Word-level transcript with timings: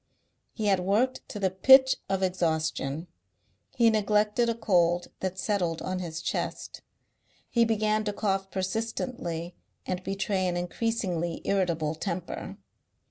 He 0.51 0.65
had 0.65 0.79
worked 0.79 1.21
to 1.29 1.39
the 1.39 1.51
pitch 1.51 1.97
of 2.09 2.23
exhaustion. 2.23 3.05
He 3.75 3.91
neglected 3.91 4.49
a 4.49 4.55
cold 4.55 5.09
that 5.19 5.37
settled 5.37 5.79
on 5.83 5.99
his 5.99 6.23
chest. 6.23 6.81
He 7.51 7.65
began 7.65 8.03
to 8.05 8.11
cough 8.13 8.49
persistently 8.49 9.53
and 9.85 10.03
betray 10.03 10.47
an 10.47 10.57
increasingly 10.57 11.43
irritable 11.45 11.93
temper. 11.93 12.57